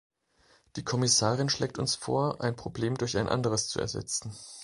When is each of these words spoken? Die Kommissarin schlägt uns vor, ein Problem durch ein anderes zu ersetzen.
Die 0.77 0.83
Kommissarin 0.83 1.47
schlägt 1.47 1.77
uns 1.77 1.93
vor, 1.93 2.41
ein 2.43 2.55
Problem 2.55 2.95
durch 2.97 3.19
ein 3.19 3.29
anderes 3.29 3.67
zu 3.67 3.79
ersetzen. 3.79 4.33